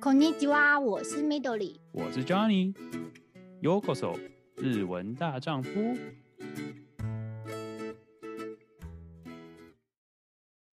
[0.00, 4.18] こんにちは，我是 Midori，我是 Johnny。Yokoso，
[4.56, 5.70] 日文大丈夫。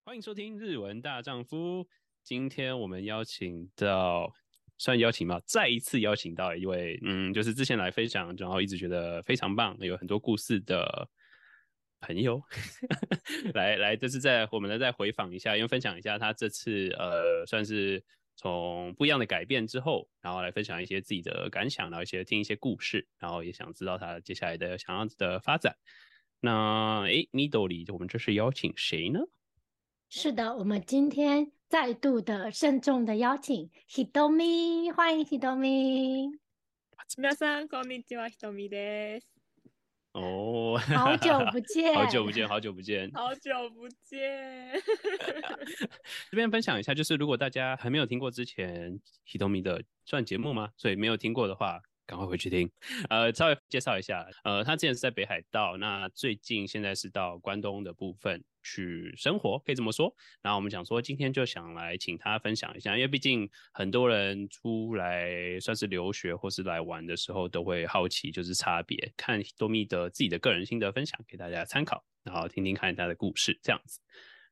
[0.04, 1.86] 欢迎收听日文大丈夫。
[2.24, 4.32] 今天我们邀请到，
[4.78, 5.40] 算邀请吗？
[5.46, 11.08] 再一次邀请到一位，嗯，就是之前来分享，然后一直觉得非常棒，有很多故事的
[12.00, 12.42] 朋友。
[13.54, 18.02] 来来， 这次再我们来再回访一下，因为分享一下他这次呃，算是。
[18.36, 25.76] 从不一样的改变之后，然后来分享一些自己的感想，然后一些听一些故事，然后也想知道他接下来的想要的发展。
[26.40, 29.20] 那诶，Midori，我们这是邀请谁呢？
[30.08, 36.38] 是的，我们今天再度的慎重的邀请 Hitomi，欢迎 Hitomi。
[37.08, 39.33] 皆さんこんにちは、Hitomi です。
[40.15, 44.71] 哦， 好久不见，好久不见，好久不见，好久不见。
[46.31, 50.69] 这边分享一下，就是如果大家还没有听过之前 Hitomi 的算节目吗？
[50.77, 51.81] 所以没有听过的话。
[52.07, 52.69] 赶快回去听，
[53.09, 60.13] 呃，稍微介绍一下，呃，他之前是在北海道，那最近现在是到关东的部分去生活，可以这么说。
[60.41, 74.01] 然后我们想说，今天就想来请他分享一下，因为毕竟很多人出来算是留学或是来玩的时候，都会好奇就是差别，看多米的自己的个人心得分享给大家参考，然后听听看他的故事这样子。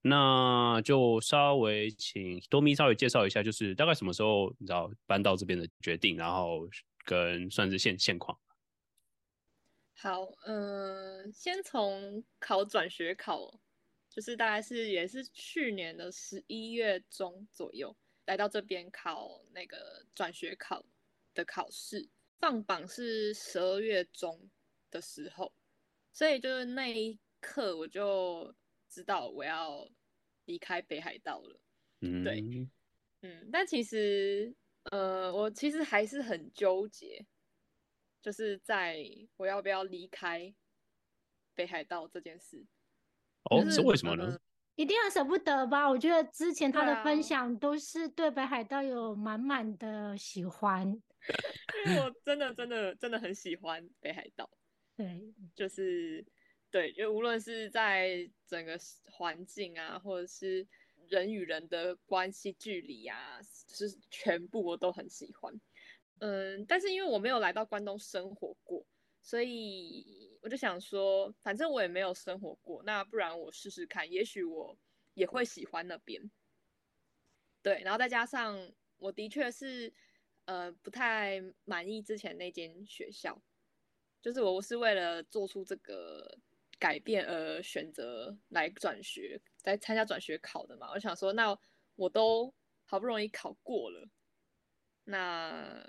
[0.02, 6.70] 那就稍微请多米稍微介绍一下，就是大概什么时候你知道搬到这边的决定，然后。
[7.06, 8.40] 跟算是现现况。
[9.98, 13.60] 好，嗯、呃，先从考转学考，
[14.14, 17.94] 就是大概是也是去年的十一月中左右
[18.28, 20.86] 来到这边考那个转学考
[21.34, 22.08] 的考试，
[22.40, 24.50] 放榜是十二月中
[24.90, 25.52] 的时候，
[26.14, 28.56] 所以就是那一刻我就
[28.88, 29.90] 知道我要
[30.46, 31.60] 离开北海道了。
[32.02, 32.42] 嗯，对，
[33.22, 34.56] 嗯，但其实。
[34.92, 37.26] 呃，我其实还是很纠结，
[38.22, 39.02] 就是在
[39.38, 40.54] 我要不要离开
[41.56, 42.66] 北海道这件事。
[43.50, 44.38] 哦，是为什么呢？
[44.76, 45.90] 一定很舍不得吧？
[45.90, 50.88] 我觉得之前他的分享都是对北海道有满满的喜欢，
[51.86, 54.50] 因为我真的真的真的很喜欢北海道。
[54.96, 55.22] 对，
[55.56, 56.26] 就是
[56.72, 60.68] 对，因为无论是在整个环境啊，或者是。
[61.10, 63.38] 人与人的关系距离啊，
[63.68, 65.54] 就是全部我都很喜欢。
[66.20, 68.84] 嗯，但是因为我没有来到关东生活过，
[69.22, 74.78] 所以我就想说，反正我也没有生活过，那不然我试试看，也许我
[75.16, 76.30] 也会喜欢那边。
[77.62, 79.92] 对，然后再加上我的确是
[80.46, 83.42] 呃不太满意之前那间学校，
[84.22, 86.38] 就是我是为了做出这个。
[86.80, 90.92] 改变而选择来转学，来参加转学考的嘛。
[90.92, 91.58] 我想说，那
[91.96, 94.10] 我都好不容易考过了，
[95.06, 95.82] 那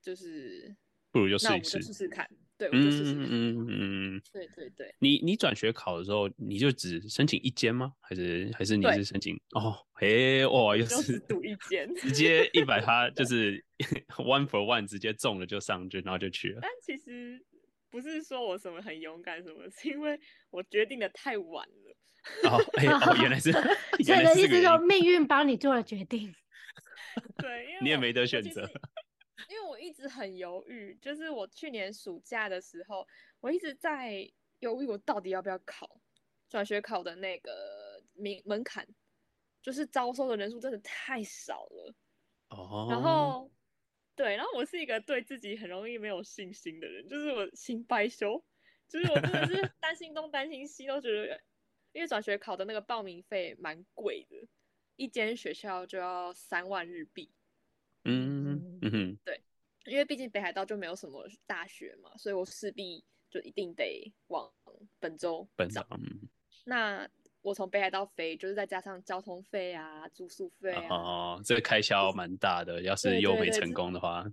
[0.00, 0.74] 就是
[1.10, 2.26] 不如就试一试，试试看。
[2.58, 3.26] 对，我就试试看。
[3.30, 4.94] 嗯嗯对对对。
[4.98, 7.92] 你你转学考的时候，你就只申请一间吗？
[8.00, 9.40] 还是还是你是申请？
[9.52, 13.64] 哦，嘿，哇，又是赌一间，直接一百趴，就是
[14.18, 16.58] one for one，直接中了就上去，然后就去了。
[16.60, 17.42] 但其实。
[17.90, 20.20] 不是说我什么很勇敢什么，是因为
[20.50, 22.50] 我决定的太晚了。
[22.50, 23.50] 哦，哎、欸，哦，原来是，
[24.04, 26.30] 所以的意思说命运帮你做了决定。
[27.38, 28.70] 对，因为你也没得选择。
[29.48, 33.06] 因为我一直很犹豫，就是我去年暑假的时候，
[33.40, 36.00] 我一直在犹豫，我到底要不要考
[36.48, 38.86] 转学考的那个门门槛，
[39.62, 41.94] 就是招收的人数真的太少了。
[42.50, 43.50] 哦，然后。
[44.18, 48.44] 对，然后我是一个对自己很容易没有信心的人，就是我心败羞，
[48.88, 51.40] 就是我真的是 担心东担心西，都觉得，
[51.92, 54.48] 因为转学考的那个报名费蛮贵的，
[54.96, 57.32] 一间学校就要三万日币。
[58.08, 59.40] 嗯嗯哼，对，
[59.84, 64.52] 因为毕竟北海道就没有什么大学嘛，所以我势必就一定得往
[64.98, 65.48] 本州。
[65.56, 66.28] 本州，嗯，
[66.64, 67.08] 那。
[67.40, 72.82] 我从北海道飞，就是再加上交通费啊、住宿费啊，哦，这个开销蛮大的。
[72.82, 74.24] 要是又没成功的话，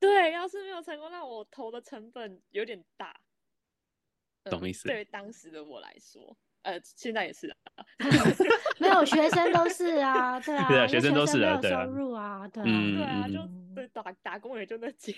[0.00, 3.18] 对，对，对，对，要是没有成功，那我投的成本有点大，
[4.44, 4.88] 懂意思？
[4.88, 7.56] 对当时的我来说，呃，现在也是啊
[8.80, 15.12] 没有学生都是啊，对啊，对啊，学生都是啊，对啊， 收入啊，对啊，嗯、对啊，就对打打工也就那几，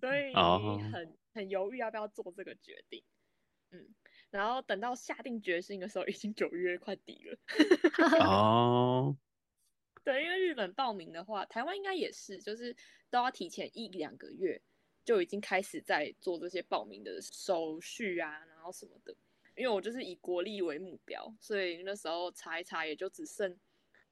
[0.00, 0.32] 所以
[0.92, 3.02] 很很犹豫要不要做这个决定，
[3.70, 3.94] 嗯。
[4.30, 7.38] 然后等到下定决心的时候，已经九月快底了。
[8.26, 9.16] 哦，
[10.02, 12.74] 对，因为日本报名的话，台湾应该也是，就是
[13.10, 14.60] 都要提前一两个月
[15.04, 19.14] 就已经开始在做这些报名的手续啊，然后什么的。
[19.56, 23.56] 因为我就是以国立为目标，所以那时候查一查，也就只剩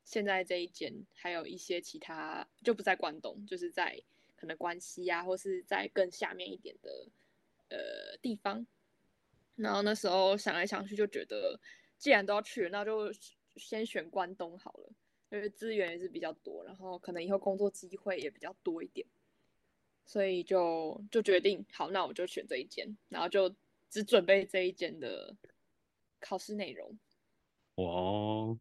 [0.04, 4.00] 现在这一间，还有一些其他就不在关东，就是在
[4.36, 7.08] 可能关西啊，或是在更下面一点的
[7.70, 8.64] 呃地方。
[9.56, 11.58] 然后那时候想来想去，就觉得
[11.98, 13.12] 既然都要去，那就
[13.56, 14.92] 先选关东好了，
[15.30, 19.04] 因为资源也是比较多，然后可能以后工作机会也比较多一点，
[20.04, 23.54] 所以就就决定好，那我就选这一间，然后就
[23.88, 25.34] 只准备这一间的
[26.20, 26.98] 考试内容。
[27.76, 28.58] 哦，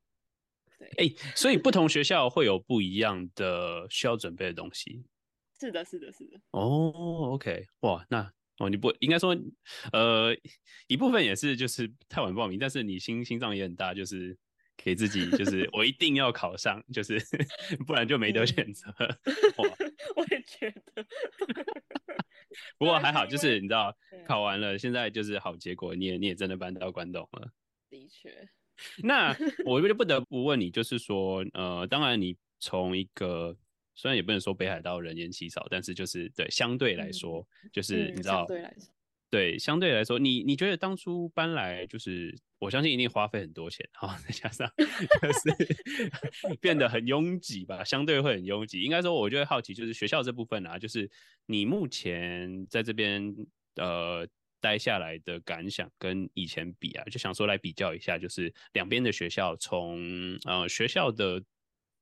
[0.77, 5.03] 对，哎、欸，所以不同学校会有不一样的需要准备的东西。
[5.59, 6.39] 是的，是的，是的。
[6.51, 8.31] 哦，OK，哇，那。
[8.57, 9.35] 哦，你不应该说，
[9.91, 10.37] 呃，
[10.85, 14.37] 一部分也是就是太晚报名，但是你心心脏也很大，就是
[14.77, 17.19] 给自己就是我一定要考上，就是
[17.87, 18.89] 不然就没得选择。
[19.57, 19.69] 哇，
[20.15, 21.05] 我也觉得。
[22.77, 23.95] 不过还好，就是你知道
[24.25, 27.51] 考完了，现在就是好结果，你也你也真的搬到关东了。
[27.89, 28.49] 的确。
[29.03, 29.35] 那
[29.65, 33.57] 我就不得不问你，就是说，呃，当然你从一个。
[33.93, 38.47] 虽然也不能说北海道人烟稀少，但是就是对相对来说，嗯、就是你知道，
[39.31, 48.81] 对相对来说，你你觉得当初搬来，就是我相信一定花费很多钱，然后 再加上就是变得很拥挤吧，相对会很拥挤。
[48.81, 51.09] 应该说，我就会好奇，就是学校这部分啊，就是
[51.45, 53.33] 你目前在这边
[53.77, 54.27] 呃
[54.59, 61.41] 待下来的感想跟以前比啊，就想说来比较一下，就是两边的学校从呃学校的。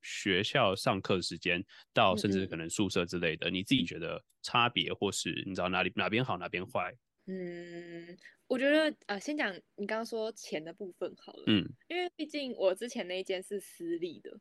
[0.02, 1.62] 学校上课时间
[1.92, 6.90] 到甚至可能宿舍之类的，嗯、你自己觉得差别，或是你知道哪里哪边好哪边坏？
[7.26, 11.44] 嗯，我觉得呃，先讲你刚刚说钱的部分好了。
[11.46, 14.40] 嗯，因为毕竟我之前那一间是私立的，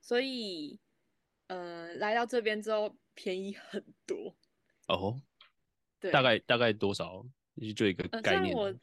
[0.00, 0.78] 所以
[1.46, 4.36] 呃，来到这边之后便宜很多。
[4.88, 5.20] 哦，
[6.00, 7.24] 对，大概大概多少？
[7.76, 8.54] 就一个概念。
[8.54, 8.74] 呃、虽然我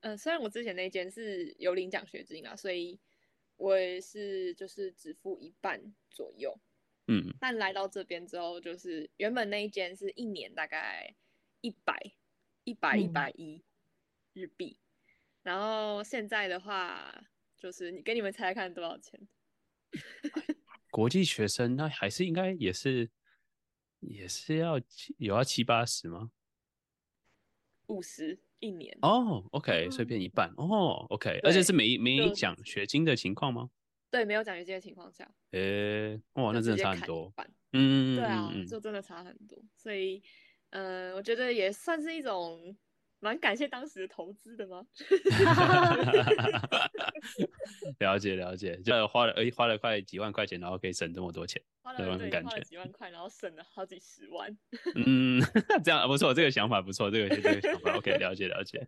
[0.00, 2.98] 呃，虽然我之前那间是有领奖学金啊，所以。
[3.58, 5.80] 我也是，就是只付一半
[6.10, 6.54] 左右，
[7.06, 11.14] 嗯，但来到这边之后，就是原本那一间是一年大概
[11.62, 12.12] 一百
[12.66, 13.62] 一百一百一
[14.32, 15.14] 日币，嗯，
[15.44, 17.24] 然后现在的话，
[17.56, 19.28] 就是你给你们猜猜看多少钱？
[20.90, 23.08] 国际学生那还是应该也是
[24.00, 24.78] 也是要
[25.18, 26.30] 有要七八十吗？
[27.86, 28.38] 五十。
[28.58, 33.68] 一年哦、oh,，OK，所以变一半哦、oh,，OK，而且是没没奖学金的情况吗？
[34.10, 37.30] 对，没有奖学金的情况下，诶、欸，哇，那真的差很多，
[37.74, 40.22] 嗯，对啊，就真的差很多，所以，嗯、
[40.76, 42.76] 呃，我觉得也算是一种
[43.18, 44.86] 蛮感谢当时的投资的吗？
[47.98, 51.62] 了解了解，就花了哎，花了快几万块钱，然后可以省这么多钱。
[51.96, 52.12] 对，花
[52.50, 54.54] 了几万块，然后省了好几十万。
[54.96, 55.40] 嗯，
[55.82, 58.86] 这样不错，这个想法不错，这个这个想法 OK，了解了解。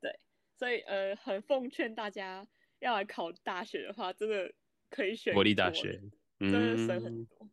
[0.00, 0.18] 对，
[0.58, 2.44] 所以呃，很奉劝大家
[2.80, 4.52] 要来考大学的话，真的
[4.90, 6.00] 可以选国立大学，
[6.40, 7.38] 真的省很多。
[7.40, 7.43] 嗯，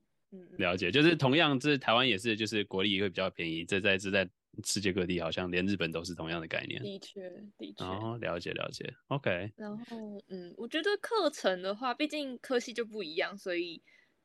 [0.58, 4.30] 了解，就是同样，这台湾也是，就是国力会比较便宜，这在这在
[4.64, 6.82] 世界各地好像连日本都是同样的概念。
[6.82, 7.84] 的确，的确。
[7.84, 9.52] 哦，了解了解，OK。
[9.56, 13.82] 然后，嗯，我觉得课程的话，毕竟科系就不一样，所以。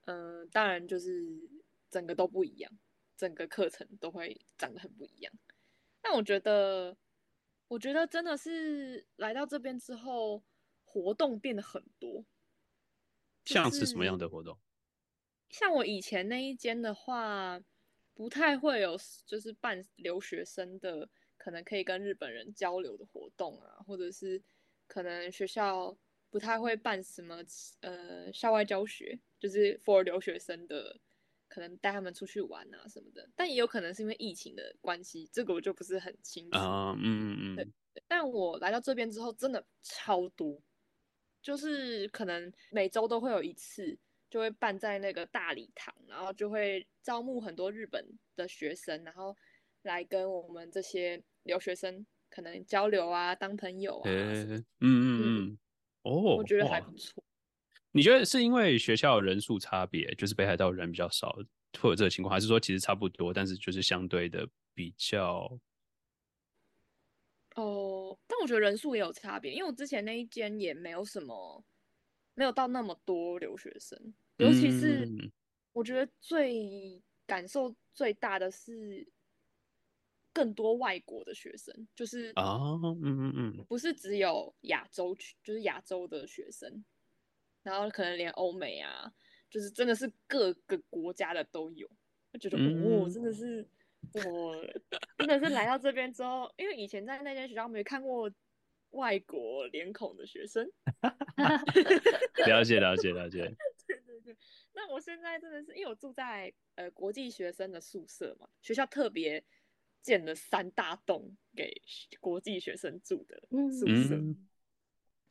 [0.09, 1.11] 嗯、呃，当然就是
[1.91, 2.71] 整个都不一样，
[3.17, 5.33] 整个课程都会长得很不一样。
[6.01, 6.97] 但我觉得，
[7.67, 10.45] 我觉得真的是来到这边之后，
[10.85, 12.25] 活动变得很多。
[13.47, 14.57] 像是什么样的活动？
[15.51, 17.61] 像我以前那一间的话，
[18.15, 24.43] 不太会有，就是办留学生的，可能可以跟日本人交流的活动啊，或者是
[24.87, 25.97] 可能学校
[26.31, 27.43] 不太会办什么
[27.81, 29.19] 呃校外教学。
[29.39, 30.99] 就是 for 留学生的，
[31.47, 36.57] 可能带他们出去玩啊什么的，但也有可能是因为疫情的关系，这个我就不是很清楚。
[36.57, 37.57] 啊，嗯嗯嗯。
[37.57, 40.59] 对，但我来到这边之后，真的超多，
[41.43, 43.97] 就是可能每周都会有一次，
[44.37, 49.35] 就会办在那个大礼堂，然后就会招募很多日本的学生，然后
[49.81, 54.11] 来跟我们这些留学生可能交流啊，当朋友啊。
[54.11, 55.59] 嗯嗯嗯嗯。
[56.03, 57.25] 哦，我觉得还不错。
[57.93, 61.35] 你觉得是因为学校人数差别，就是北海道人比较少，
[61.81, 65.59] 会有这个情况，还是说其实差不多，但是就是相对的比较？
[67.55, 71.65] 哦，但我觉得人数也有差别，因为我之前那一间也没有什么，
[72.35, 73.99] 没有到那么多留学生，
[74.39, 75.09] 尤其是
[75.73, 79.07] 我觉得最感受最大的是
[80.33, 86.85] 更多外国的学生，就是啊，嗯嗯嗯，不是只有亚洲区，就是亚洲的学生。
[87.63, 89.13] 然后可能连欧美啊，
[89.51, 91.91] 就是真的是各个国家的都有，
[92.39, 93.67] 就觉得、嗯、哦，真的是
[94.13, 94.55] 我
[95.19, 98.31] 真的是来到这边之后，因为以前在那间学校没看过
[98.91, 100.71] 外国脸孔的学生。
[102.47, 103.53] 了解了解了解。
[104.97, 109.45] 我现在真的是，因为我住在呃国际学生的宿舍嘛，学校特别
[110.01, 111.71] 建了三大栋给
[112.19, 113.39] 国际学生住的
[113.71, 114.15] 宿舍。
[114.15, 114.49] 嗯、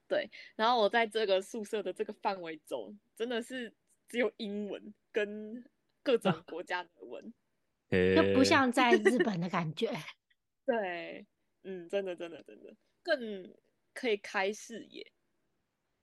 [0.07, 3.73] 对，然后我在这个宿舍的这个范围中，真的是
[4.07, 5.65] 只有英文跟
[6.03, 7.33] 各种国家的文，
[7.89, 9.89] 就不像在日本的感觉。
[10.67, 11.25] 对，
[11.63, 13.51] 嗯，真的真的真的更
[13.95, 15.11] 可以开视野。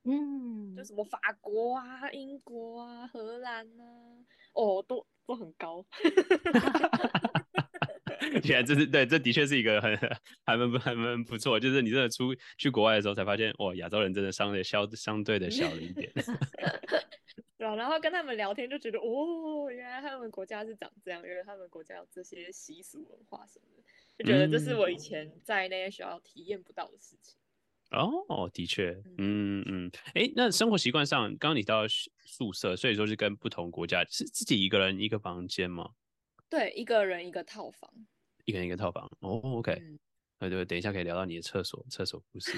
[0.04, 3.84] 嗯，就什么法国啊、英国啊、荷兰啊，
[4.54, 5.84] 哦，都都很高。
[8.44, 9.96] 原来这是对，这的确是一个很
[10.44, 11.58] 还蛮还蛮不错。
[11.60, 16.10] 就是你真的出去国外的时候，才发现，哇，亚洲人真的相对小相对的小了一点。
[17.58, 23.82] 对啊，然后跟他们聊天就觉得，哦，原来他们国家是长这样，原来他们国家有这些习俗文化什么的，
[24.18, 27.36] 就觉得这是我以前在那些学校体验不到的事情。
[27.92, 31.86] 哦，的确，嗯嗯，哎、欸，那生活习惯上，刚刚你到
[32.24, 35.90] 宿舍，所以说是跟不同国家，是自己一个人一个房间吗？
[36.48, 37.90] 对，一个人一个套房，
[38.44, 39.10] 一个人一个套房。
[39.20, 39.82] 哦，OK，对、
[40.40, 42.52] 嗯、对，等一下可以聊到你的厕所，厕所故事。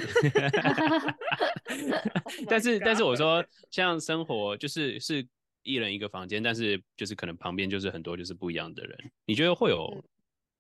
[2.48, 5.26] 但是但是我说，像生活就是是
[5.62, 10.02] 一人一个房间，但是就是可能旁边就是很多就是不一样的人，你觉得会有、嗯、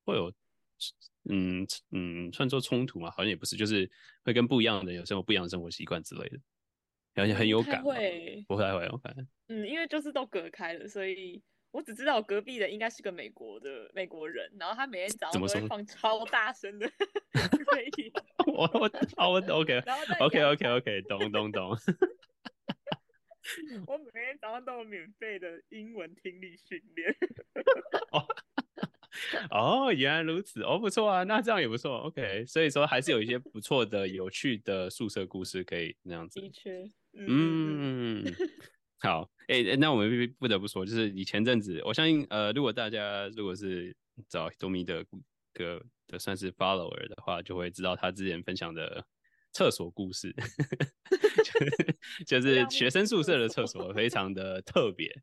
[0.04, 0.32] 会有？
[1.30, 3.10] 嗯嗯，算作冲突嘛？
[3.10, 3.90] 好像也不是，就是
[4.24, 6.38] 会跟不一样的人有生活不一样的生活习惯之类的，
[7.14, 7.82] 而且很有感。
[7.82, 9.26] 会，不太会，我感觉。
[9.48, 16.90] 嗯，因为就是都隔开了，所以我只知道隔壁的应该是个美国的美国人，然后他每天早上都会放超大声的。
[18.46, 19.80] 我我好我 OK
[20.20, 21.70] OK OK OK 懂懂懂。
[23.86, 27.14] 我每天早上都有免费的英文听力训练。
[28.12, 28.24] 哦，
[29.96, 36.40] 原来如此，哦，不错啊，那这样也不错，OK，所以说还是有一些不错的、有趣的宿舍故事可以那样子。
[36.40, 38.24] 的确，嗯，
[39.00, 43.94] 好，哎、欸，那我们不得不说，就是你前阵子，我相信，呃，如果大家如果是
[44.28, 45.04] 找 Hitomi 的
[45.52, 49.06] 个的算是 follower 的话，就会知道他之前分享的
[49.52, 50.34] 厕所故事，
[51.44, 55.14] 就是就是学生宿舍的厕所非常的特别，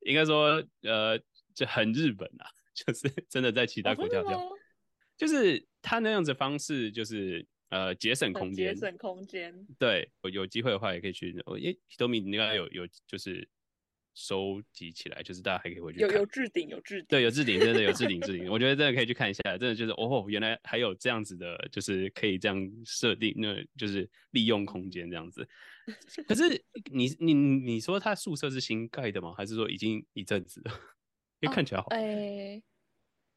[0.00, 1.18] 应该说，呃，
[1.54, 2.46] 就很日本啊。
[2.86, 4.52] 就是真的在其他国家这样，哦、
[5.16, 9.66] 就是他那样子方式，就是呃节省空间，节省空间。
[9.78, 11.36] 对，我有机会的话也可以去。
[11.46, 13.48] 哦，诶，Hitomi 应该有有就是
[14.14, 16.08] 收集起来，就是大家还可以回去看。
[16.10, 17.06] 有有置顶，有置顶。
[17.08, 18.50] 对，有置顶，真的有置顶置 顶。
[18.50, 25.48] 我觉得真的可以去看一下，真的就是哦，原来还有这样子的，就是可以这样设定，那就是利用空间这样子。
[26.26, 26.42] 可是
[26.92, 29.34] 你你你说他宿舍是新盖的吗？
[29.36, 30.72] 还是说已经一阵子了？
[31.40, 31.86] 因为看起来好。
[31.88, 32.62] 哎、哦欸，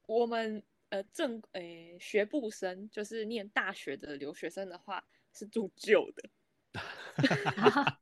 [0.07, 5.03] 我们呃正哎、欸、学部生就是念大学的留学生的话
[5.33, 6.29] 是住旧的。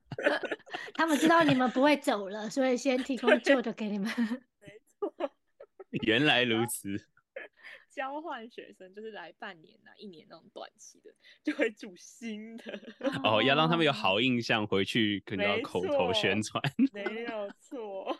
[0.94, 4.12] 他们知道你们不会走了，所以先提供旧的给你们。
[4.60, 5.32] 没错。
[6.04, 7.08] 原来如此。
[7.90, 11.12] 交换学生就是来半年啊、一年那种短期的，
[11.44, 12.80] 就会住新的。
[13.24, 16.62] 哦，要让他们有好印象，回去可能要口头宣传。
[16.94, 18.16] 没有错。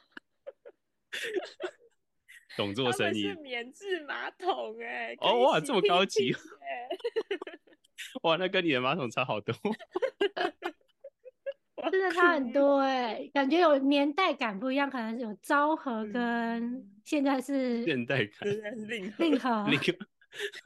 [2.58, 5.18] 懂做生意，是免治马桶哎、欸！
[5.22, 6.36] 哦哇，这么高级！
[8.24, 9.54] 哇，那跟你的马桶差好多，
[11.92, 19.10] 真的差很多哎、欸，感觉有年代感不一样，可能是有昭和跟现在是现代感，现在是令
[19.40, 19.94] 和令和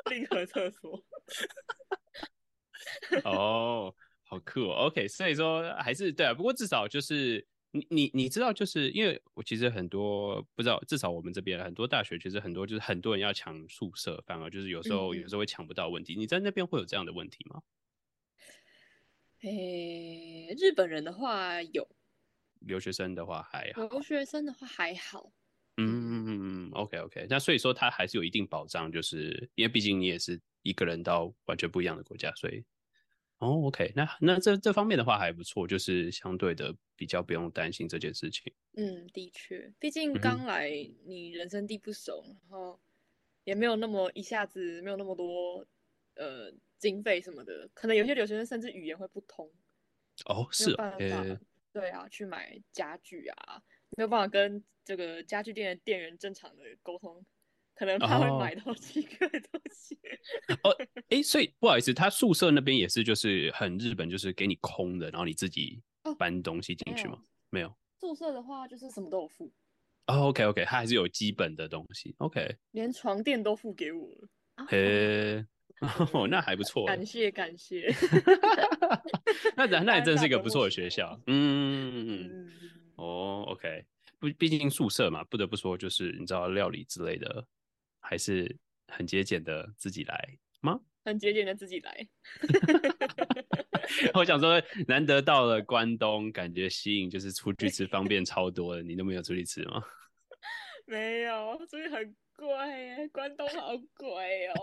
[0.10, 1.05] 令和厕所。
[3.24, 3.93] 哦，
[4.24, 7.46] 好酷哦！OK，所以说还是对啊，不过至少就是。
[7.75, 16.15] 你你你知道，就是因为我其实很多不知道，至少我们这边很多大学其实很多就是很多人要抢宿舍，反而就是有时候、嗯、有时候会抢不到问题。
[16.15, 17.63] 你在那边会有这样的问题吗？
[19.42, 21.88] 诶、欸，日本人的话有，
[22.60, 25.34] 留学生的话还好，留学生的话还好。
[25.77, 26.30] 嗯嗯嗯
[26.68, 32.63] 嗯，OK OK，那所以说他还是有一定保障，就是因为毕竟你也是一个人到完全不一样的国家，所以。
[33.43, 38.53] 哦、oh，OK，那那这这方面的话还不错，就是相对的比较不用担心这件事情。
[38.77, 40.71] 嗯，的确，毕竟刚来
[41.05, 42.79] 你人生地不熟，嗯，然后
[43.43, 45.67] 也没有那么一下子没有那么多
[46.15, 49.51] 呃经费什么的，可能有些留学生甚至语言会不通。
[50.25, 51.39] 哦，是办法，
[51.73, 53.62] 对啊，去买家具啊，
[53.97, 57.25] 没有办法跟这个家具店的店员正常的沟通。
[57.75, 59.98] 可能他会买到奇怪的东西。
[60.63, 60.72] 哦，
[61.10, 65.82] 哎、欸，所以不好意思，他宿舍那边也是，就是很日本，就是给你空的，然后你自己
[66.18, 67.15] 搬东西进去吗？
[67.15, 67.75] 哦、没有。
[68.00, 69.51] 宿舍的话，就是什么都有付。
[70.08, 72.13] 哦，OK，OK，、okay, okay, 他还是有基本的东西。
[72.18, 74.27] OK，连床垫都付给我了。
[74.68, 75.44] 嘿
[76.13, 76.86] 哦，那还不错。
[76.86, 77.94] 感谢感谢。
[79.56, 81.20] 那那 那也真是一个不错的学校。
[81.27, 82.51] 嗯嗯嗯。
[82.96, 83.84] 哦，OK，
[84.20, 87.46] 不，毕竟宿舍嘛，不得不说，就是你知道料理之类的，
[88.03, 88.55] 还是
[88.88, 90.79] 很节俭的，自己来吗？
[91.05, 92.07] 很节俭的自己来。
[94.13, 99.83] 我想说，难得到了关东，感觉吸引就是出去吃方便超多的，你都没有出去吃吗？
[100.86, 104.53] 没有，出去很贵耶，关东好贵哦。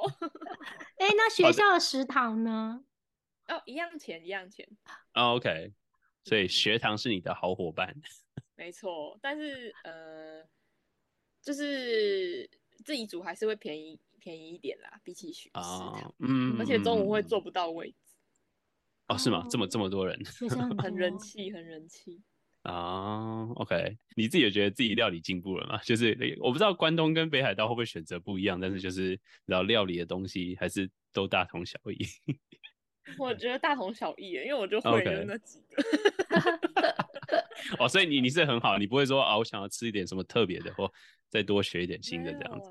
[0.99, 2.85] 哎、欸，那学校的食堂呢？
[3.49, 4.67] 哦，一样钱，一样钱。
[5.15, 5.73] 哦、OK，
[6.25, 7.95] 所以学堂是你的好伙伴。
[8.57, 10.43] 没错，但是呃，
[11.43, 12.49] 就是
[12.91, 16.13] 自己煮还是会便宜便宜一点啦，比起去食堂。
[16.19, 17.97] 嗯，而且中午会坐不到位置。
[19.07, 19.47] 哦，是吗？
[19.49, 20.21] 这么这么多人，
[20.77, 22.21] 很人气，很人气
[22.63, 23.45] 啊。
[23.45, 25.79] Uh, OK，你自己也觉得自己料理进步了吗？
[25.87, 29.17] 就是我不知道关东跟北海道会不会选择不一样，但是就是
[29.47, 32.05] 然后料理的东西还是都大同小异。
[33.19, 35.83] 我觉得大同小异，因为我就会的那几个。
[37.79, 40.93] 哦，所以你你是很好，你不会说啊，我想要吃一点什么特别的，或
[41.29, 42.71] 再多学一点新的这样子。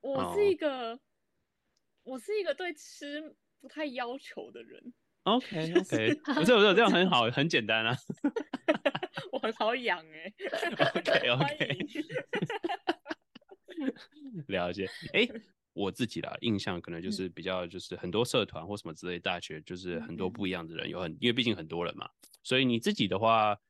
[0.00, 0.98] 我是一个，oh.
[2.04, 4.92] 我是一个对吃不太要求的人。
[5.26, 7.96] OK OK，不是不是，这样很好，很简单啊。
[9.32, 10.32] 我很好养哎。
[10.94, 11.78] OK OK，
[14.46, 14.88] 了解。
[15.12, 15.32] 哎、欸，
[15.76, 22.08] 我自己啦，印象可能就是比较就是很多社团或什么之类，大学就是很多不一样的人，有很因为毕竟很多人嘛，
[22.42, 23.60] 所以你自己的话，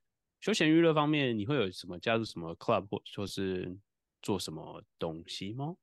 [0.41, 3.77] 休闲娱乐方面，你会有什么加入什么 club 或说是
[4.23, 5.77] 做什么东西吗？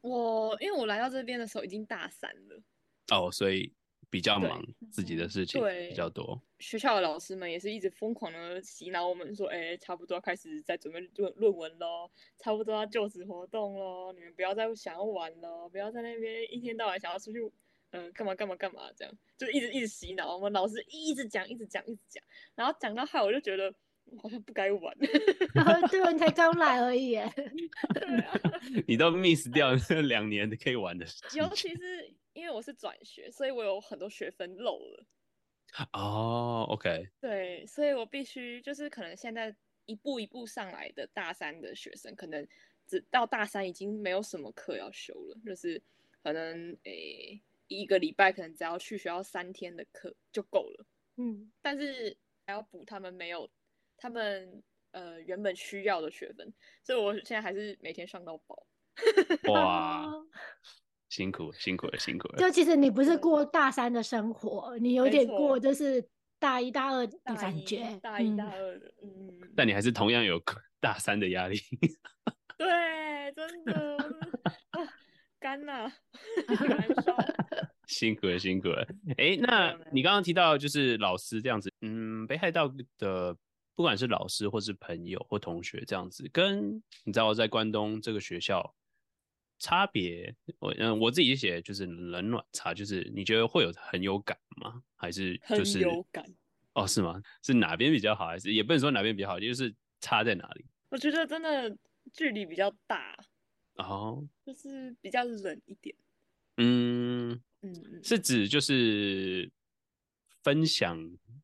[0.00, 2.62] 我因为我来到这边的时候已经大三了。
[3.12, 3.72] 哦，所以。
[4.12, 6.38] 比较忙自己的事情，对，比较多。
[6.58, 17.40] 学校的老师们也是一直疯狂的洗脑我们说，哎、欸，差不多要开始在准备论论文喽，差不多要就职活动喽，你们不要再想要玩了，不要在那边一天到晚想要出去，
[17.92, 20.36] 嗯、呃，干嘛干嘛干嘛这样，就一直一直洗脑。
[20.36, 22.22] 我们老师一直讲，一直讲，一直讲，
[22.54, 23.72] 然后讲到后我就觉得
[24.22, 24.94] 好像不该玩。
[25.00, 27.14] 对，你才刚来而已。
[27.94, 28.38] 对啊，
[28.86, 32.14] 你都 miss 掉那两年可以玩的事，尤其是。
[32.32, 35.06] 因为我是转学，所以我有很多学分漏了。
[35.92, 37.08] 哦、oh，OK。
[37.20, 39.54] 对，所以我必须就是可能现在
[39.86, 42.46] 一步一步上来的大三的学生，可能
[42.86, 45.82] 只到大三已经没有什么课要修了，就是
[46.22, 50.86] 可能诶、欸、一个礼拜可能只要去学校三天的课就够了。
[51.16, 52.14] 嗯，但是
[52.46, 53.48] 还要补他们没有
[53.96, 58.66] 他们呃原本需要的学分，所以我现在还是每天上到饱。
[59.52, 60.12] 哇。
[61.12, 62.38] 辛苦辛苦了，辛苦了。
[62.38, 66.02] 就其实你不是过大三的生活，你有点过就是
[66.38, 69.38] 大一大二的感觉，大一大二的，嗯。
[69.54, 70.42] 但你还是同样有
[70.80, 71.58] 大三的压力。
[72.56, 73.98] 对，真的，
[75.38, 75.92] 干了，
[77.86, 78.82] 辛苦了，辛苦了。
[79.18, 83.36] 哎、欸，那你刚刚提到就是老师这样子，嗯，北海道的
[83.74, 88.74] 不管是老师或是朋友或同学这样子，跟你知道在关东这个学校。
[89.62, 94.82] 差别，我嗯，我自己写就是冷暖差，就是你觉得会有很有感吗？
[94.96, 96.24] 还是就是很有感？
[96.72, 97.22] 哦，是吗？
[97.44, 98.26] 是哪边比较好？
[98.26, 100.64] 还是也不能说哪边比较好，就是差在哪里？
[100.88, 101.78] 我觉得真的
[102.12, 103.16] 距离比较大，
[103.76, 105.94] 哦，就是比较冷一点。
[106.56, 109.48] 嗯嗯，是指就是
[110.42, 110.98] 分享，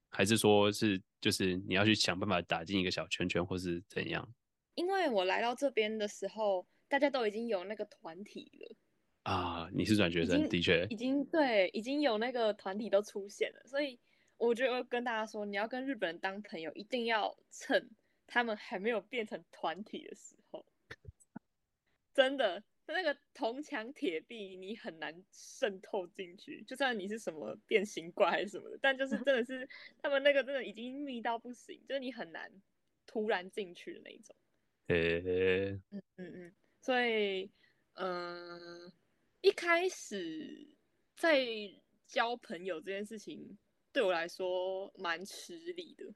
[0.08, 4.28] 还是说是就是你要去想办法打进一个小圈圈，或是怎样？
[4.74, 6.66] 因为我来到这边的时候。
[6.88, 8.76] 大家都已经有那个团体了
[9.24, 9.68] 啊！
[9.74, 14.00] 你是转学生，的确已经对，已经有那个团体都出现了，所以
[14.38, 17.90] 我觉得跟大家说，你要跟日本人当朋友，一定要趁
[18.26, 20.64] 他们还没有变成团体的时候。
[22.14, 26.64] 真的，那个铜墙铁壁，你很难渗透进去。
[26.66, 29.68] 就算你是什么变形怪还是什么的，但就是真的是
[30.00, 32.50] 他们那个真的已经密到不行，就是你很难
[33.06, 34.34] 突然进去的那一种。
[34.86, 36.54] 呃、欸，嗯嗯嗯。
[36.80, 37.50] 所以，
[37.94, 38.92] 嗯、呃，
[39.40, 40.66] 一开始
[41.16, 41.44] 在
[42.06, 43.58] 交朋友这件事情
[43.92, 46.06] 对我来说蛮吃力的。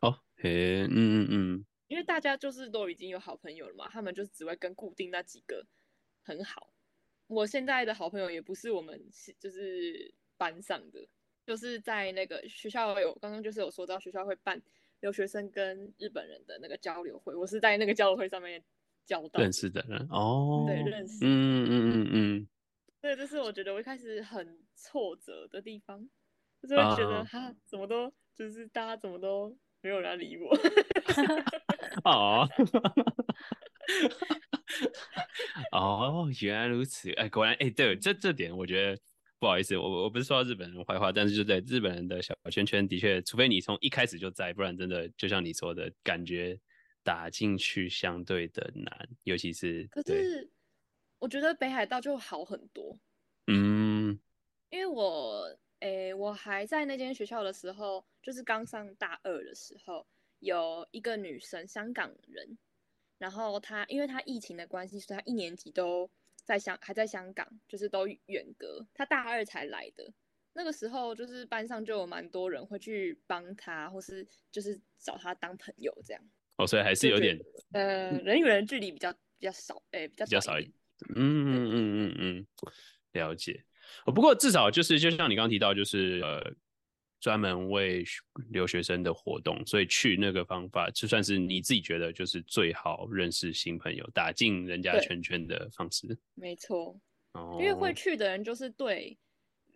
[0.00, 5.66] 哦，嘿，嗯嗯嗯，因为大家就是都已经有好朋友了嘛，他们就只会跟固定那几个
[6.22, 6.72] 很好。
[7.26, 11.08] 我现在的好朋友也不是我们是就是班上的，
[11.46, 14.60] 就是在那个学校有刚刚就是有说到学校会办
[15.00, 18.62] 留学生跟日本人的那个交流会，我是在那个交流会上面。
[19.04, 22.48] 交到认识的人哦，对，认识，嗯嗯嗯嗯，
[23.00, 26.08] 对，这是我觉得我一开始很挫折的地方，
[26.60, 30.50] 就是会觉得哈，怎么都就是大家怎么都没有人理我
[32.04, 32.48] 哦，
[35.72, 38.98] 哦，原来如此，哎，果然，哎，对，这这点我觉得
[39.38, 46.58] 不好意思，我我不是说日本人坏话，但是就在日本人的小圈圈，的确，除非你从一开始就在，不然真的就像你说的感觉，
[47.02, 49.86] 打进去相对的难，尤其是。
[49.90, 50.50] 可是
[51.18, 52.98] 我觉得北海道就好很多。
[53.46, 54.18] 嗯，
[54.70, 60.06] 因为我诶、欸，我还在那间学校的时候，就是刚上大二的时候，
[60.38, 62.58] 有一个女生，香港人，
[63.18, 66.10] 然后她因为她疫情的关系，所以她一年级都。
[66.44, 68.84] 在香还在香港，就是都远隔。
[68.92, 70.12] 她大二才来的，
[70.54, 76.20] 那个时候就是班上就有蛮多人会去帮他，或是就是找他当朋友这样。
[76.56, 77.38] 哦，所以还是有点
[77.72, 80.74] 呃，人与人距离比较比较少，哎、欸，比较比较少一点。
[81.14, 82.46] 嗯嗯嗯嗯嗯，
[83.12, 83.64] 了解。
[84.06, 86.54] 哦，不过至少就是就像你刚刚提到，就是呃。
[87.22, 88.04] 专门为
[88.50, 96.18] 留学生的活动，所以去那个方法就算是你自己觉得就是最好认识新朋友、打进人家圈圈的方式。
[96.34, 97.00] 没错，
[97.34, 99.16] 哦，因为会去的人就是对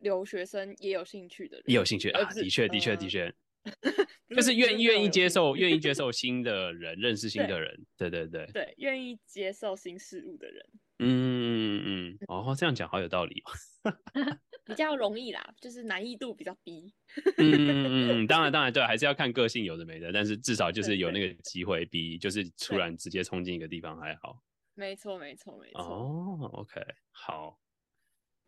[0.01, 3.33] 留学生也有兴趣的人，也有兴趣啊，的确，的确，的确，
[4.35, 10.65] 就是愿意愿意接受、愿意接 受新的人，认识新的人，对对对，对，愿意接受新事物的人。
[10.99, 13.53] 嗯嗯嗯，哦，这样讲好有道理哦。
[14.65, 16.93] 比较容易啦，就是难易度比较低。
[17.37, 24.43] 嗯嗯嗯，当然当然对，还是要看个性，有的没的，但是至少就是有那个机会，比就是突然直接冲进一个地方还好。
[24.75, 25.81] 没错没错没错。
[25.83, 26.81] 哦，OK，
[27.13, 27.59] 好，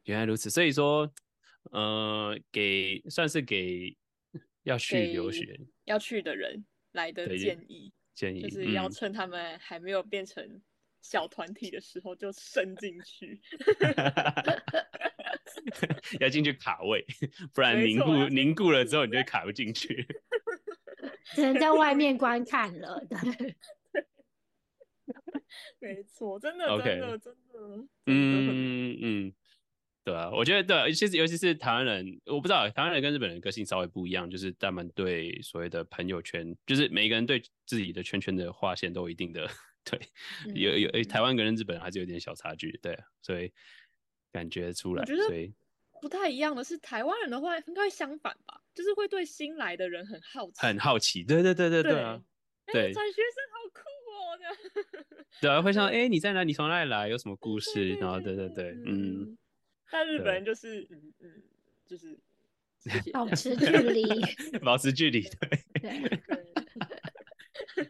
[0.04, 0.50] 原来如此。
[0.50, 1.11] 所以说，
[1.70, 3.96] 呃，给算是给
[4.68, 10.61] 要去留学要去的人来的建议，建议就是要趁他们还没有变成
[11.00, 13.40] 小团体的时候就伸进去。
[16.20, 17.04] 要进去卡位，
[17.52, 20.07] 不然凝固凝固了之后，你就卡不进去。
[21.35, 23.57] 只能在外面观看了，对。
[25.81, 27.88] 没错，真的.真的，真的。
[28.07, 29.33] 嗯嗯，
[30.09, 39.49] 对啊，我觉得对，其实尤其是台湾人，我不知道台湾人跟日本人个性稍微不一样，就是他们对所谓的朋友圈，就是每一个人对自己的圈圈的划线都有一定的，
[39.85, 40.01] 对，
[40.55, 43.53] 有有台湾跟日本人还是有点小差距，对，所以。
[44.31, 45.51] 感觉出来，所以
[46.03, 52.21] 不太一样的是，台湾人的话应该相反吧，就是会对新来的人很好奇，很好奇，对对对对对啊，
[52.71, 53.81] 对，转学生好酷
[54.12, 54.55] 哦，这样，
[55.40, 56.44] 对啊，会想，哎，你在哪？
[56.44, 57.09] 你从哪里来？
[57.09, 57.94] 有什么故事？
[57.94, 59.37] 然后，对对对，嗯，
[59.90, 61.42] 但日本人就是，嗯嗯，
[61.87, 62.18] 就是
[63.12, 64.05] 保持距离，
[64.62, 65.83] 保持距离，对。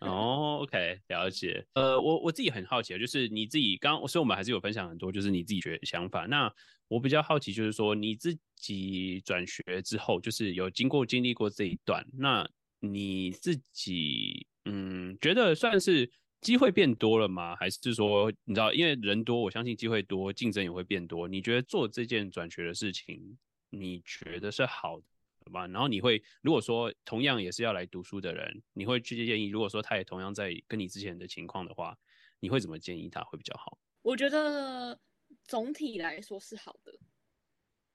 [0.01, 1.65] 哦、oh，OK，了解。
[1.75, 6.27] 呃，我我自己很好奇，就是你自己刚，所以我们还是有分享很多，就是你自己觉得想法。
[6.27, 6.53] 那
[6.89, 12.49] 我比较好奇，就是说你自己转学之后，就是有经过经历过这一段，那
[12.81, 17.57] 你自己嗯，觉得算是机会变多了吗？
[17.57, 21.27] 还是说你知道，因为人多，我相信机会多，竞争也会变多。
[21.29, 23.39] 你觉得做这件转学的事情，
[23.71, 25.05] 你觉得是好的？
[25.51, 31.97] 然后你会，如果说同样也是要来读书的人，你会去建议，如果说他也同样在跟你之前的情况的话，
[32.39, 33.79] 你会怎么建议他会比较好？
[34.03, 35.01] 我觉得
[35.45, 36.93] 总体来说是好的，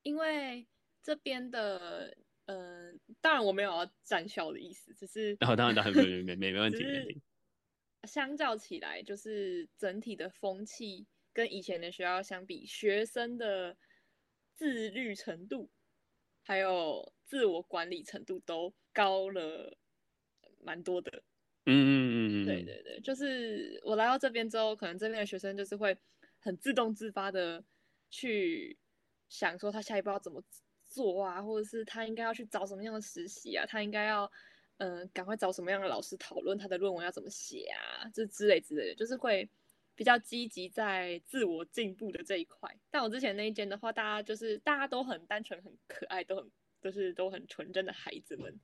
[0.01, 0.67] 因为
[1.03, 7.21] 这边的，呃，当然我没有要站校的意思，只是，然后、哦、当然当然没没没没问题，没问题。
[8.03, 13.77] 相较起来，就是整体的风气跟以前的学校相比，学生的
[14.53, 15.69] 自律程度。
[16.45, 19.77] 还有自我管理程度都高了
[20.59, 21.23] 蛮多的，
[21.65, 25.97] 嗯嗯嗯嗯，对对对，就是我来到这边之后，可能这边的学生就是会
[26.39, 27.63] 很自动自发的
[28.09, 28.77] 去
[29.29, 30.43] 想说他下一步要怎么
[30.85, 34.29] 做啊，或者是他应该要去找什么样的实习啊，他应该要
[34.83, 39.49] 嗯、呃、赶快找什么样的老师讨论他的论文要怎么写啊，这之类之类的，就是会。
[39.95, 48.59] 比较积极在自我进步的这一块，但我之前那一间的话，大家就是大家都很单纯、很可爱，都很就是都很纯真的孩子们，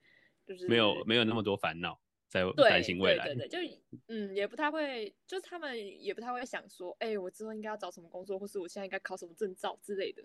[0.47, 10.23] 就是没有没有那么多烦恼在担心未来，对对对，就嗯也不太会，就是他们也不太会想说，哎、欸，我之后应该要找什么工作，或是我现在应该考什么证照之类的，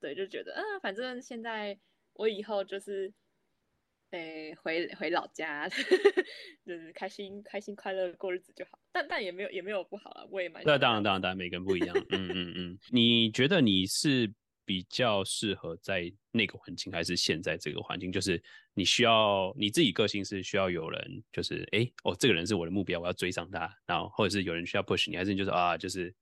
[0.00, 1.78] 对，就觉得啊，反正现在
[2.14, 3.12] 我以后就是。
[4.10, 5.68] 诶、欸，回回老家，
[6.64, 8.78] 就是开心开心快乐过日子就好。
[8.90, 10.62] 但但也没有也没有不好啊，我也蛮。
[10.64, 11.94] 那当然当然当然，每个人不一样。
[12.10, 14.32] 嗯嗯嗯，你觉得你是
[14.64, 18.10] 比较适合在那个环境，还是现在这个环境？
[18.10, 18.42] 就是
[18.72, 23.70] 你需要你自己个性是需要有人，就是哎、欸、哦，这个人是我的目标，我要追上他。
[23.86, 26.14] 然后或者是有人需要 push 你，还是你就是啊，就是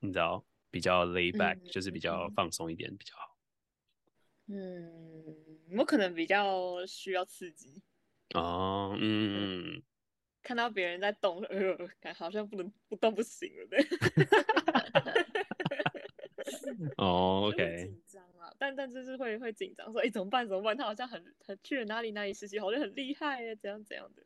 [0.00, 3.36] 你知道比较 lay back，、嗯、就是比较放松一点比较好。
[4.46, 5.24] 嗯，
[5.76, 7.82] 我可能比较需要刺激
[8.34, 9.82] 哦，嗯，
[10.42, 13.86] 看到别人在动，呃，感好像不能不动不行了，对。
[16.96, 20.76] 哦，OK， 紧张啊，但但就是会会紧张，说哎、欸、怎么办怎么办？
[20.76, 24.22] 他好像很很去了哪里哪里实习，好像很厉害耶，怎样怎样的，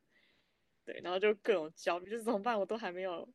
[0.85, 2.59] 对，然后就各种焦虑，就是怎么办？
[2.59, 3.29] 我都还没有、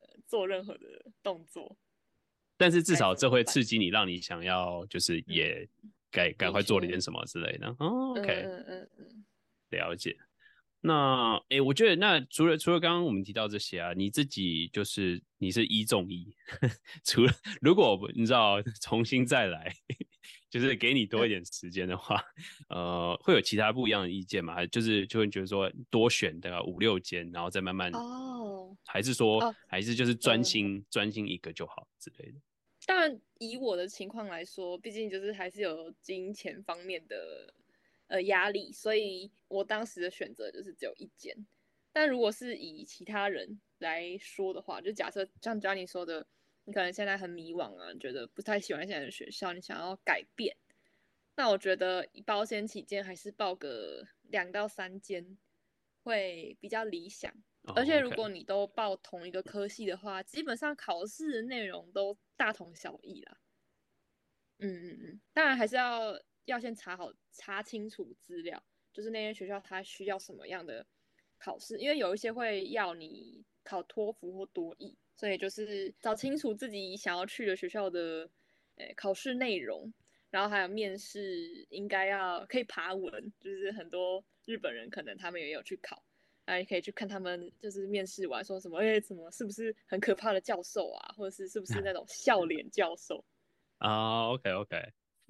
[0.00, 0.86] 呃、做任何的
[1.22, 1.76] 动作，
[2.56, 5.66] 但是至少这会刺激你，让你想要就是也
[6.10, 7.68] 赶赶、嗯、快做了点什么之类的。
[7.78, 9.24] 哦，OK，嗯嗯嗯，
[9.70, 10.16] 了解。
[10.82, 16.34] 那诶、欸，我觉得那除了除了刚刚我们提到这些啊，你自己就是你是一中一，
[17.04, 19.70] 除了如果你知道重新再来，
[20.48, 22.24] 就是给你多一点时间的话，
[22.70, 24.64] 呃，会有其他不一样的意见吗？
[24.68, 32.38] 就是就会觉得说多选的五六间，然后再慢慢哦，还是说、哦、还是就是专心专、嗯、心一个就好之类的。
[32.90, 37.54] 当然，以我的情况来说，毕竟就是还是有金钱方面的。
[38.08, 41.46] 呃，压力，所以我当时的选择就是只有一间。
[41.92, 46.26] 但如果是以其他人来说的话，就假设像 Johnny 说的，
[46.64, 50.56] 你可能现在很迷惘啊，觉得不太喜欢现在的学校，你想要改变，
[51.36, 55.38] 那我觉得保险起见，还是报个两到三间
[56.02, 57.32] 会比较理想。
[57.64, 57.76] Oh.
[57.76, 63.38] 而且如果你都报同一个科系的话，基本上考试的内容都大同小异啦。
[64.58, 66.20] 嗯嗯嗯，当然还是要。
[66.46, 68.60] 要先查好、查清楚资料，
[68.92, 70.84] 就是那些学校它需要什么样的
[71.38, 78.28] 考试，因为有一些会要你考托福或多益，所以就是找清楚自己想要去的学校的
[78.76, 79.92] 诶、欸、考试内容，
[80.30, 86.02] 然后还有面试应该要可以爬文，就是很多日本人可能他们也有去考，
[86.50, 93.24] 然后你可以去看他们就是面试完说什么，哎、欸，什么是不是很可怕的教授啊，或者是是不是那种笑脸教授
[93.78, 94.76] 啊、uh,？OK OK。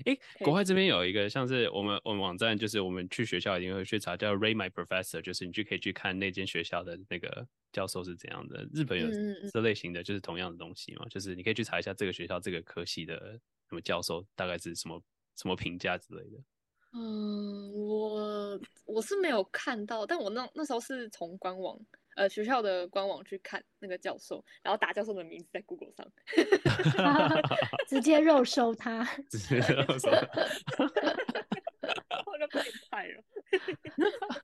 [0.07, 8.67] 哎，国外这边有一个像是我们我们网站，就是我们去学校一定会去查叫 Rate My Professor，就是你就可以去看那间学校的那个教授是怎样的。
[8.73, 9.07] 日本有
[9.53, 15.03] 这类型的就是同样的东西嘛，就是你可以去查一下这个学校这个科系的什么教授大概是什么
[15.37, 16.39] 什么评价之类的。
[16.93, 21.79] 嗯，我我是没有看到，但我那那时候是从官网。
[22.17, 26.07] 呃，学校的官网去看那个教授，然后打教授的名字在 Google 上，
[27.89, 30.43] 直接肉收他，直接肉收他，
[32.27, 33.23] 我就变态了。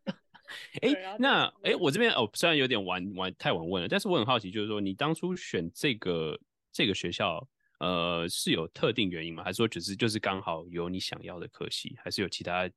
[0.80, 6.38] 哎、欸，那哎、欸，我这边哦，虽然有点晚晚太晚问了，但是我很好奇，就是说你当初选这个
[6.72, 7.46] 这个学校，
[7.78, 9.44] 呃，是有特定原因吗？
[9.44, 12.70] 还是说只是就是刚好有你想要的科系，还是有其他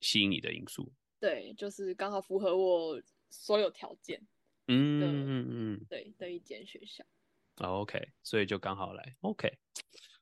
[0.00, 0.92] 吸引你的因素？
[1.20, 3.00] 对，就是刚好符合我。
[3.36, 4.24] 所有条件，
[4.68, 7.04] 嗯嗯嗯，对的一间学校
[7.56, 9.52] ，OK，所以就刚好来，OK，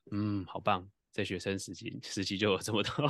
[0.09, 3.05] 嗯，好棒，在学生时期时期就有这么多，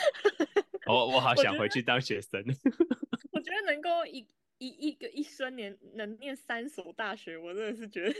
[0.88, 2.42] 我我好想回去当学生，
[3.32, 4.26] 我觉得能够一。
[4.58, 8.14] 一一个一生年能念三所大学，我真的是觉得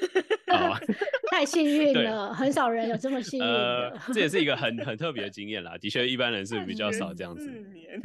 [1.30, 3.90] 太幸运了，很少人有这么幸运的。
[3.90, 5.76] 呃，这也是一个很很特别的经验啦。
[5.78, 7.44] 的确，一般人是比较少这样子。
[7.44, 8.00] 四年，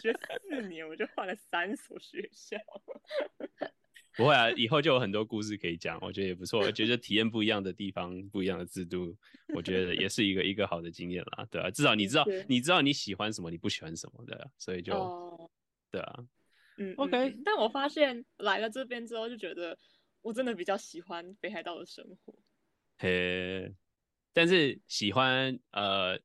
[0.00, 0.12] 学
[0.48, 2.56] 四年我就换了三所学校。
[4.16, 6.60] 不会啊，以后就有很多故事可以讲，我觉得也不错。
[6.60, 9.16] 我觉得体验不一样的地方，不一样的制度，
[9.54, 11.46] 我觉得也是一个一个好的经验啦。
[11.48, 15.48] 对啊，至少你知道你知道你喜欢什么，你不喜欢什么的，所以就、oh.
[15.92, 16.24] 对啊。
[16.82, 19.78] 嗯，OK，但我发现来了这边之后，就觉得
[20.22, 22.34] 我真的比较喜欢北海道的生活。
[22.96, 23.70] 嘿，
[24.32, 26.18] 但是喜欢呃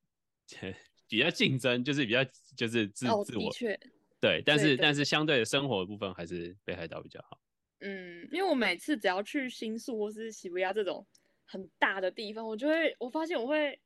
[1.09, 2.23] 比较竞争，就是比较
[2.55, 3.79] 就是自、哦、自我，的确，
[4.21, 7.41] 对，但是但是相对的生活的部分还是北海道比较好。
[7.79, 11.05] 嗯，因为我每次只要去新宿或是西伯利亚这种
[11.43, 13.77] 很大的地方，我就会我发现我会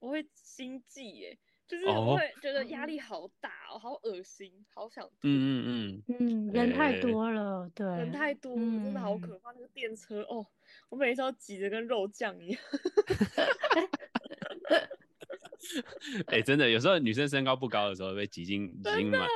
[0.00, 1.38] 我会心悸耶。
[1.72, 5.12] 就是我会觉得压力好大哦，好恶心，好想吐。
[5.22, 9.52] 嗯嗯嗯嗯，人太多了，对，人太多，真的好可怕。
[9.52, 10.46] 那个电车哦，
[10.90, 12.60] 我每次都挤得跟肉酱一样。
[16.26, 19.26] 哎，真的，有时候女生身高不高的时候被挤进挤进满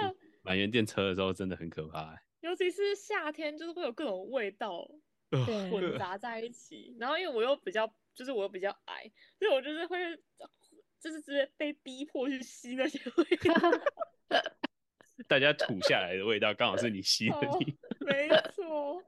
[0.42, 2.14] 满员电车的时候，真的很可怕。
[2.40, 4.86] 尤其是夏天，就是会有各种味道
[5.30, 6.94] 混杂在一起。
[7.00, 9.96] 然后因为我又比较，就是我又比较矮，所以我就是会。
[11.00, 13.54] 就是直接被逼迫去吸那些味道，
[15.28, 17.60] 大家吐下来的味道刚好是你吸的地方，
[18.00, 19.00] 没错，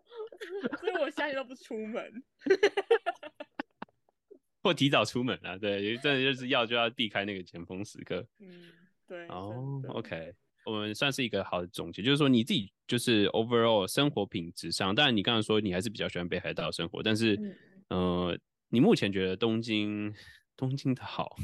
[0.79, 2.23] 所以我夏天都不出门，
[4.63, 5.59] 或提早出门啊。
[5.59, 8.25] 对，真的就是要就要避开那个尖峰时刻。
[8.39, 8.73] 嗯，
[9.07, 9.27] 对。
[9.29, 10.33] 哦、oh,，OK，
[10.65, 17.37] 我们算是一个好的总结，就是说你自己就是 overall 生活品质上，当然你刚刚说你还是比较喜欢北海道生活，但是、
[17.89, 20.15] 嗯、呃，你目前觉得东京
[20.57, 21.37] 东京的好？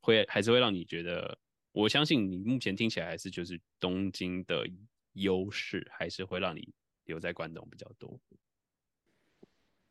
[0.00, 1.38] 会还是会让你觉得，
[1.72, 4.66] 我相信你目前听起来还是就是东京的
[5.12, 6.72] 优势，还是会让你
[7.04, 8.20] 留在关东比较多。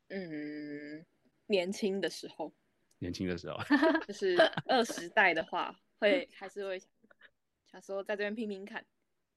[0.09, 1.05] 嗯，
[1.45, 2.53] 年轻的时候，
[2.97, 3.57] 年轻的时候，
[4.07, 6.79] 就是二十代的话，会还是会
[7.71, 8.85] 想说在这边拼拼看。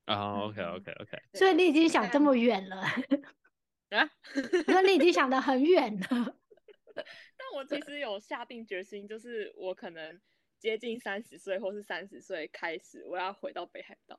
[0.07, 4.11] 啊、oh，OK OK OK，所以你已经想这么远了啊？
[4.67, 6.09] 那你已经想得很远了。
[6.95, 10.21] 但我其实有下定决心，就是我可能
[10.63, 14.17] 接近三十岁，或是三十岁开始，我要回到北海道。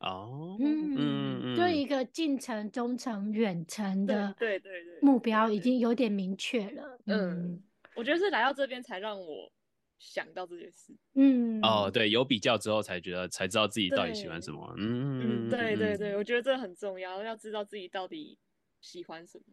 [0.00, 6.98] 哦，嗯嗯，就一个近程、中程、远程的，对对对，目标已经有点明确了。
[7.06, 7.62] 嗯，
[7.94, 9.50] 我觉得是来到这边才让我
[9.98, 10.94] 想到这件事。
[11.14, 14.74] 嗯，哦，对，有比较之后才觉得才知道自己到底喜欢什么。
[14.76, 18.38] 嗯，对对对，我觉得这很重要，要知道自己到底
[18.82, 19.44] 喜欢什么。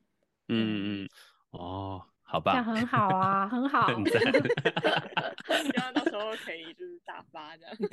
[0.49, 1.09] 嗯嗯，
[1.51, 2.05] 哦。
[2.31, 3.87] 好吧，这样很好啊，很 好。
[3.87, 7.75] 很 赞希望到时候可以就是大发这样。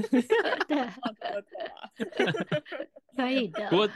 [0.68, 2.32] 对，
[3.16, 3.68] 可以的。
[3.68, 3.88] 不过，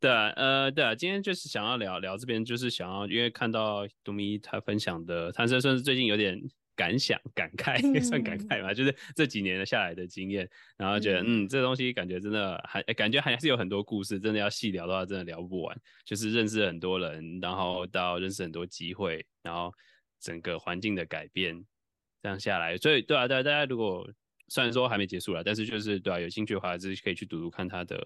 [0.00, 6.42] 对啊，呃，对啊，今天就是想要聊聊这边，就是想要因为看到 Hitomi 他分享的，他这算是最近有点。
[6.76, 15.76] 感想、感慨，也 算感慨吧，嗯、就是这几年下来的经验，然后觉得，嗯，嗯，这东西感觉真的还，感觉还是有很多故事，真的要细聊的话，真的聊不完。
[16.04, 19.72] 就是认识很多人，然后到认识很多机会，然后
[20.20, 21.64] 整个环境的改变，
[22.22, 24.08] 这样下来，所以对啊，对啊，大家如果
[24.48, 27.96] 虽然说还没结束了，但是就是对啊，有兴趣的话，还是可以去读读看他的。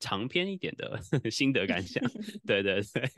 [0.00, 2.02] 长篇一点的 心得感想，
[2.46, 3.10] 对对对，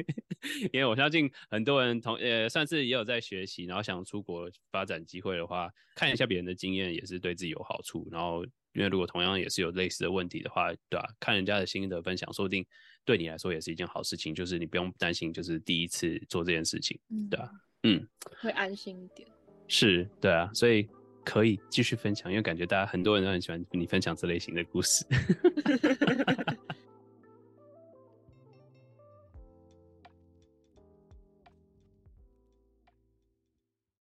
[0.73, 8.09] 因为我相信很多人同呃，算是也有在学习，然后想出国发展机会的话，看一下别人的经验也是对自己有好处。
[8.11, 11.09] 然后，因为如果同样也是有类似的问题的话，对吧、啊？
[11.21, 12.65] 看人家的心得分享，说不定
[13.05, 16.99] 对你来说也是一件好事情，就是你不用担心，就是第一次做这件事情，
[17.31, 17.51] 对吧、啊？
[17.83, 18.07] 嗯，
[18.41, 19.29] 会安心一点。
[19.69, 20.89] 是，对啊，所以
[21.25, 25.05] 可以继续分享，因为感觉大家很多人都很喜欢你分享这类型的故事。